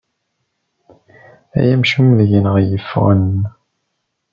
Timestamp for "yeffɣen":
2.61-3.27